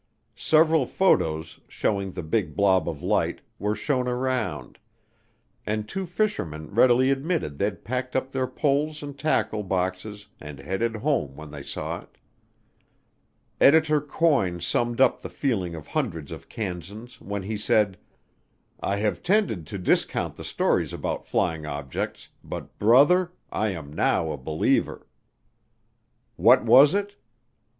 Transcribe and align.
Several 0.35 0.87
photos, 0.87 1.59
showing 1.67 2.13
the 2.13 2.23
big 2.23 2.55
blob 2.55 2.89
of 2.89 3.03
light, 3.03 3.41
were 3.59 3.75
shown 3.75 4.07
around, 4.07 4.79
and 5.63 5.87
two 5.87 6.07
fishermen 6.07 6.73
readily 6.73 7.11
admitted 7.11 7.59
they'd 7.59 7.83
packed 7.83 8.15
up 8.15 8.31
their 8.31 8.47
poles 8.47 9.03
and 9.03 9.15
tackle 9.15 9.61
boxes 9.61 10.25
and 10.39 10.57
headed 10.57 10.95
home 10.95 11.35
when 11.35 11.51
they 11.51 11.61
saw 11.61 12.01
it. 12.01 12.17
Editor 13.59 14.01
Coyne 14.01 14.59
summed 14.59 14.99
up 14.99 15.21
the 15.21 15.29
feeling 15.29 15.75
of 15.75 15.85
hundreds 15.85 16.31
of 16.31 16.49
Kansans 16.49 17.21
when 17.21 17.43
he 17.43 17.55
said: 17.55 17.95
"I 18.79 18.95
have 18.95 19.21
tended 19.21 19.67
to 19.67 19.77
discount 19.77 20.35
the 20.35 20.43
stories 20.43 20.93
about 20.93 21.27
flying 21.27 21.63
objects, 21.67 22.29
but, 22.43 22.79
brother, 22.79 23.33
I 23.51 23.67
am 23.67 23.93
now 23.93 24.31
a 24.31 24.37
believer." 24.39 25.05
What 26.37 26.63
was 26.65 26.95
it? 26.95 27.17